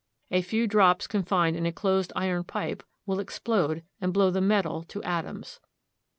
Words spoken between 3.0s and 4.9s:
will explode and blow the metal